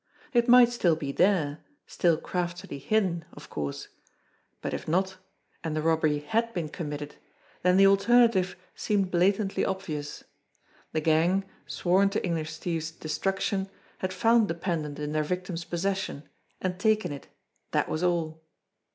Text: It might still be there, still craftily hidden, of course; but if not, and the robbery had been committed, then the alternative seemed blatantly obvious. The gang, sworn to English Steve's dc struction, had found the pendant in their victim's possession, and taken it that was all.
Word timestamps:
It 0.33 0.47
might 0.47 0.69
still 0.69 0.95
be 0.95 1.11
there, 1.11 1.59
still 1.85 2.17
craftily 2.17 2.79
hidden, 2.79 3.23
of 3.33 3.51
course; 3.51 3.89
but 4.59 4.73
if 4.73 4.87
not, 4.87 5.17
and 5.63 5.75
the 5.75 5.81
robbery 5.83 6.17
had 6.21 6.51
been 6.55 6.69
committed, 6.69 7.17
then 7.61 7.77
the 7.77 7.85
alternative 7.85 8.55
seemed 8.73 9.11
blatantly 9.11 9.63
obvious. 9.63 10.23
The 10.91 11.01
gang, 11.01 11.43
sworn 11.67 12.09
to 12.09 12.25
English 12.25 12.51
Steve's 12.51 12.91
dc 12.91 13.11
struction, 13.11 13.69
had 13.99 14.11
found 14.11 14.47
the 14.47 14.55
pendant 14.55 14.97
in 14.97 15.11
their 15.11 15.21
victim's 15.21 15.65
possession, 15.65 16.23
and 16.59 16.79
taken 16.79 17.11
it 17.11 17.27
that 17.69 17.87
was 17.87 18.01
all. 18.01 18.41